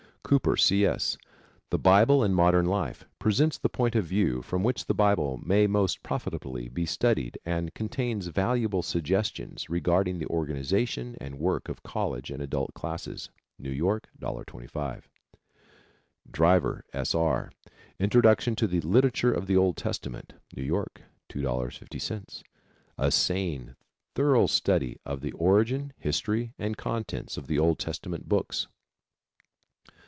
[0.23, 0.85] Cooper, C.
[0.85, 1.17] S.,
[1.71, 3.03] The Bible and Modern Life.
[3.19, 7.73] Presents the point of view from which the Bible may most profitably be studied and
[7.73, 13.29] contains valuable suggestions regarding the organization and work of college and adult classes.
[13.59, 15.03] New York, $1.25.
[16.31, 17.13] Driver, S.
[17.13, 17.51] R.,
[17.99, 20.31] Introduction to the Literature of the Old Testament.
[20.55, 22.41] New York, $2.50.
[22.97, 23.75] A sane,
[24.15, 28.67] thorough study of the origin, history, and contents of the Old Testament books.'